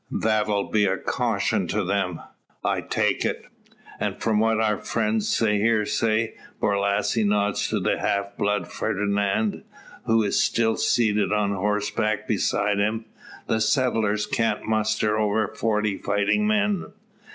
[0.23, 2.21] That'll be a caution to them,
[2.65, 3.45] I take it.
[3.99, 9.63] And from what our friend here says," Borlasse nods to the half blood, Fernand,
[10.05, 13.05] who is seen seated on horseback beside him,
[13.45, 16.93] "the settlers can't muster over forty fightin' men.